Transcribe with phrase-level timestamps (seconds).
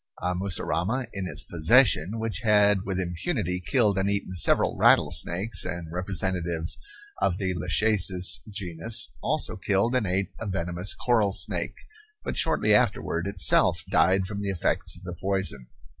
[0.19, 5.93] A mussurama in his possession, which had with impunity killed and eaten several rattlesnakes and
[5.93, 6.79] representatives
[7.21, 11.75] of the lachecis genus, also killed and ate a venomous coral snake,
[12.23, 15.67] but shortly afterward itself died from the effects of the poison.